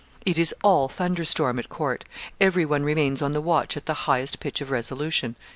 It 0.25 0.39
is 0.39 0.51
all 0.63 0.87
thunder 0.89 1.23
storm 1.23 1.59
at 1.59 1.69
court; 1.69 2.05
everyone 2.39 2.81
remains 2.81 3.21
on 3.21 3.33
the 3.33 3.39
watch 3.39 3.77
at 3.77 3.85
the 3.85 3.93
highest 4.09 4.39
pitch 4.39 4.59
of 4.59 4.71
resolution." 4.71 5.35